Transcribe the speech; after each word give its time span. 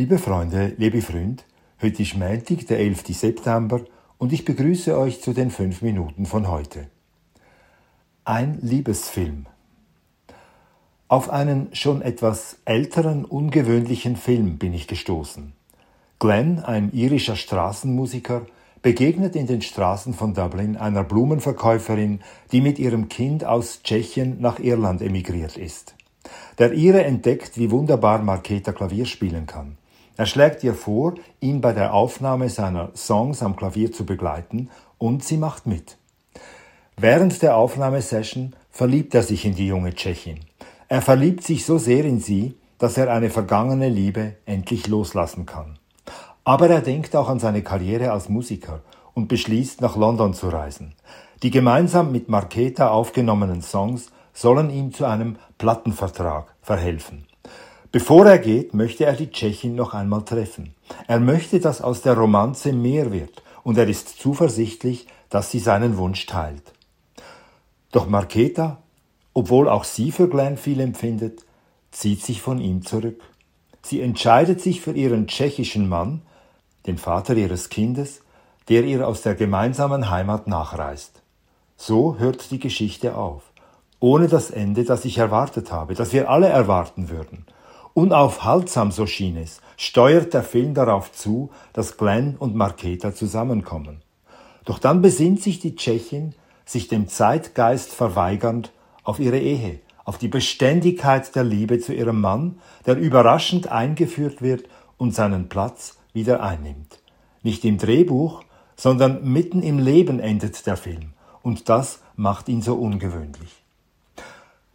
Liebe 0.00 0.16
Freunde, 0.16 0.72
liebe 0.78 1.02
Freund, 1.02 1.44
heute 1.82 2.00
ist 2.00 2.16
Montag, 2.16 2.66
der 2.68 2.78
11. 2.78 3.08
September 3.08 3.82
und 4.16 4.32
ich 4.32 4.46
begrüße 4.46 4.96
euch 4.96 5.20
zu 5.20 5.34
den 5.34 5.50
fünf 5.50 5.82
Minuten 5.82 6.24
von 6.24 6.48
heute. 6.48 6.86
Ein 8.24 8.58
Liebesfilm. 8.62 9.44
Auf 11.06 11.28
einen 11.28 11.74
schon 11.74 12.00
etwas 12.00 12.56
älteren, 12.64 13.26
ungewöhnlichen 13.26 14.16
Film 14.16 14.56
bin 14.56 14.72
ich 14.72 14.86
gestoßen. 14.86 15.52
Glenn, 16.18 16.60
ein 16.60 16.94
irischer 16.94 17.36
Straßenmusiker, 17.36 18.46
begegnet 18.80 19.36
in 19.36 19.46
den 19.46 19.60
Straßen 19.60 20.14
von 20.14 20.32
Dublin 20.32 20.78
einer 20.78 21.04
Blumenverkäuferin, 21.04 22.20
die 22.52 22.62
mit 22.62 22.78
ihrem 22.78 23.10
Kind 23.10 23.44
aus 23.44 23.82
Tschechien 23.82 24.40
nach 24.40 24.60
Irland 24.60 25.02
emigriert 25.02 25.58
ist. 25.58 25.94
Der 26.58 26.72
Ire 26.72 27.04
entdeckt, 27.04 27.58
wie 27.58 27.70
wunderbar 27.70 28.22
Marketa 28.22 28.72
Klavier 28.72 29.04
spielen 29.04 29.44
kann. 29.46 29.76
Er 30.20 30.26
schlägt 30.26 30.62
ihr 30.64 30.74
vor, 30.74 31.14
ihn 31.40 31.62
bei 31.62 31.72
der 31.72 31.94
Aufnahme 31.94 32.50
seiner 32.50 32.90
Songs 32.94 33.42
am 33.42 33.56
Klavier 33.56 33.90
zu 33.90 34.04
begleiten 34.04 34.68
und 34.98 35.24
sie 35.24 35.38
macht 35.38 35.66
mit. 35.66 35.96
Während 36.98 37.40
der 37.40 37.56
Aufnahmesession 37.56 38.54
verliebt 38.70 39.14
er 39.14 39.22
sich 39.22 39.46
in 39.46 39.54
die 39.54 39.66
junge 39.66 39.94
Tschechin. 39.94 40.40
Er 40.88 41.00
verliebt 41.00 41.42
sich 41.42 41.64
so 41.64 41.78
sehr 41.78 42.04
in 42.04 42.20
sie, 42.20 42.54
dass 42.76 42.98
er 42.98 43.10
eine 43.10 43.30
vergangene 43.30 43.88
Liebe 43.88 44.34
endlich 44.44 44.88
loslassen 44.88 45.46
kann. 45.46 45.78
Aber 46.44 46.68
er 46.68 46.82
denkt 46.82 47.16
auch 47.16 47.30
an 47.30 47.40
seine 47.40 47.62
Karriere 47.62 48.12
als 48.12 48.28
Musiker 48.28 48.82
und 49.14 49.28
beschließt, 49.28 49.80
nach 49.80 49.96
London 49.96 50.34
zu 50.34 50.50
reisen. 50.50 50.96
Die 51.42 51.50
gemeinsam 51.50 52.12
mit 52.12 52.28
Marketa 52.28 52.90
aufgenommenen 52.90 53.62
Songs 53.62 54.10
sollen 54.34 54.68
ihm 54.68 54.92
zu 54.92 55.06
einem 55.06 55.36
Plattenvertrag 55.56 56.54
verhelfen. 56.60 57.24
Bevor 57.92 58.26
er 58.26 58.38
geht, 58.38 58.72
möchte 58.72 59.04
er 59.04 59.14
die 59.14 59.30
Tschechin 59.30 59.74
noch 59.74 59.94
einmal 59.94 60.24
treffen. 60.24 60.74
Er 61.08 61.18
möchte, 61.18 61.58
dass 61.58 61.82
aus 61.82 62.02
der 62.02 62.16
Romanze 62.16 62.72
mehr 62.72 63.12
wird, 63.12 63.42
und 63.64 63.76
er 63.78 63.88
ist 63.88 64.20
zuversichtlich, 64.20 65.06
dass 65.28 65.50
sie 65.50 65.58
seinen 65.58 65.96
Wunsch 65.96 66.26
teilt. 66.26 66.62
Doch 67.90 68.08
Marketa, 68.08 68.78
obwohl 69.34 69.68
auch 69.68 69.84
sie 69.84 70.12
für 70.12 70.28
Glenn 70.28 70.56
viel 70.56 70.80
empfindet, 70.80 71.44
zieht 71.90 72.22
sich 72.22 72.40
von 72.40 72.60
ihm 72.60 72.84
zurück. 72.84 73.20
Sie 73.82 74.00
entscheidet 74.00 74.60
sich 74.60 74.80
für 74.80 74.92
ihren 74.92 75.26
tschechischen 75.26 75.88
Mann, 75.88 76.22
den 76.86 76.98
Vater 76.98 77.34
ihres 77.34 77.70
Kindes, 77.70 78.22
der 78.68 78.84
ihr 78.84 79.06
aus 79.06 79.22
der 79.22 79.34
gemeinsamen 79.34 80.10
Heimat 80.10 80.46
nachreist. 80.46 81.22
So 81.76 82.18
hört 82.18 82.50
die 82.52 82.60
Geschichte 82.60 83.16
auf, 83.16 83.42
ohne 83.98 84.28
das 84.28 84.50
Ende, 84.50 84.84
das 84.84 85.04
ich 85.04 85.18
erwartet 85.18 85.72
habe, 85.72 85.94
das 85.94 86.12
wir 86.12 86.30
alle 86.30 86.48
erwarten 86.48 87.08
würden. 87.08 87.46
Unaufhaltsam, 87.94 88.92
so 88.92 89.06
schien 89.06 89.36
es, 89.36 89.60
steuert 89.76 90.32
der 90.34 90.42
Film 90.42 90.74
darauf 90.74 91.12
zu, 91.12 91.50
dass 91.72 91.96
Glenn 91.96 92.36
und 92.36 92.54
Marketa 92.54 93.14
zusammenkommen. 93.14 94.02
Doch 94.64 94.78
dann 94.78 95.02
besinnt 95.02 95.42
sich 95.42 95.58
die 95.58 95.74
Tschechin, 95.74 96.34
sich 96.64 96.88
dem 96.88 97.08
Zeitgeist 97.08 97.92
verweigernd, 97.92 98.72
auf 99.02 99.18
ihre 99.18 99.38
Ehe, 99.38 99.80
auf 100.04 100.18
die 100.18 100.28
Beständigkeit 100.28 101.34
der 101.34 101.44
Liebe 101.44 101.80
zu 101.80 101.92
ihrem 101.92 102.20
Mann, 102.20 102.58
der 102.86 102.96
überraschend 102.96 103.68
eingeführt 103.68 104.42
wird 104.42 104.68
und 104.96 105.14
seinen 105.14 105.48
Platz 105.48 105.98
wieder 106.12 106.42
einnimmt. 106.42 107.00
Nicht 107.42 107.64
im 107.64 107.78
Drehbuch, 107.78 108.42
sondern 108.76 109.24
mitten 109.24 109.62
im 109.62 109.78
Leben 109.78 110.20
endet 110.20 110.66
der 110.66 110.76
Film, 110.76 111.12
und 111.42 111.68
das 111.68 112.00
macht 112.16 112.48
ihn 112.48 112.62
so 112.62 112.74
ungewöhnlich. 112.74 113.62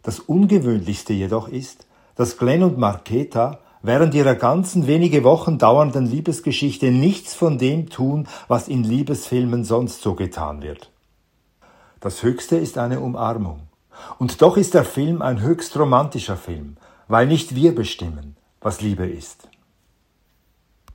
Das 0.02 0.20
Ungewöhnlichste 0.20 1.12
jedoch 1.12 1.48
ist, 1.48 1.86
dass 2.16 2.36
Glenn 2.38 2.62
und 2.62 2.78
Marketa 2.78 3.60
während 3.82 4.14
ihrer 4.14 4.34
ganzen 4.34 4.86
wenige 4.86 5.22
Wochen 5.22 5.58
dauernden 5.58 6.06
Liebesgeschichte 6.06 6.90
nichts 6.90 7.34
von 7.34 7.58
dem 7.58 7.88
tun, 7.88 8.26
was 8.48 8.68
in 8.68 8.82
Liebesfilmen 8.82 9.64
sonst 9.64 10.02
so 10.02 10.14
getan 10.14 10.62
wird. 10.62 10.90
Das 12.00 12.22
Höchste 12.22 12.56
ist 12.56 12.78
eine 12.78 13.00
Umarmung. 13.00 13.60
Und 14.18 14.42
doch 14.42 14.56
ist 14.56 14.74
der 14.74 14.84
Film 14.84 15.22
ein 15.22 15.40
höchst 15.40 15.76
romantischer 15.78 16.36
Film, 16.36 16.76
weil 17.08 17.26
nicht 17.26 17.54
wir 17.54 17.74
bestimmen, 17.74 18.36
was 18.60 18.80
Liebe 18.80 19.06
ist. 19.06 19.48